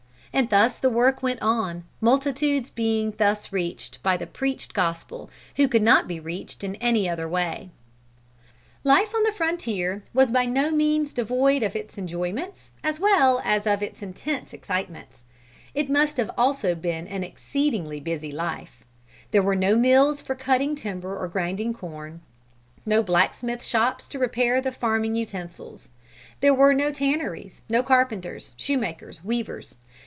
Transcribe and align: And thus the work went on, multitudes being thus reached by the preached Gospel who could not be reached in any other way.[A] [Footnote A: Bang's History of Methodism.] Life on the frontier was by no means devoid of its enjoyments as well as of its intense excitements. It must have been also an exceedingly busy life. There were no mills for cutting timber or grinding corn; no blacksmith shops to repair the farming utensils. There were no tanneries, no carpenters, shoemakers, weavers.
And 0.33 0.49
thus 0.49 0.77
the 0.79 0.89
work 0.89 1.21
went 1.21 1.41
on, 1.41 1.83
multitudes 1.99 2.69
being 2.69 3.11
thus 3.19 3.51
reached 3.51 4.01
by 4.01 4.15
the 4.15 4.25
preached 4.25 4.73
Gospel 4.73 5.29
who 5.57 5.67
could 5.67 5.81
not 5.81 6.07
be 6.07 6.21
reached 6.21 6.63
in 6.63 6.75
any 6.75 7.07
other 7.09 7.27
way.[A] 7.27 7.67
[Footnote 7.67 7.69
A: 7.69 8.87
Bang's 8.87 9.01
History 9.01 9.03
of 9.03 9.09
Methodism.] 9.11 9.15
Life 9.15 9.15
on 9.15 9.23
the 9.25 9.37
frontier 9.37 10.03
was 10.13 10.31
by 10.31 10.45
no 10.45 10.71
means 10.71 11.11
devoid 11.11 11.63
of 11.63 11.75
its 11.75 11.97
enjoyments 11.97 12.71
as 12.81 12.97
well 12.97 13.41
as 13.43 13.67
of 13.67 13.83
its 13.83 14.01
intense 14.01 14.53
excitements. 14.53 15.25
It 15.75 15.89
must 15.89 16.15
have 16.15 16.27
been 16.27 16.35
also 16.37 16.75
an 16.85 17.23
exceedingly 17.25 17.99
busy 17.99 18.31
life. 18.31 18.85
There 19.31 19.43
were 19.43 19.53
no 19.53 19.75
mills 19.75 20.21
for 20.21 20.33
cutting 20.33 20.75
timber 20.77 21.15
or 21.21 21.27
grinding 21.27 21.73
corn; 21.73 22.21
no 22.85 23.03
blacksmith 23.03 23.65
shops 23.65 24.07
to 24.07 24.17
repair 24.17 24.61
the 24.61 24.71
farming 24.71 25.17
utensils. 25.17 25.91
There 26.39 26.53
were 26.53 26.73
no 26.73 26.89
tanneries, 26.93 27.63
no 27.67 27.83
carpenters, 27.83 28.55
shoemakers, 28.57 29.25
weavers. 29.25 29.75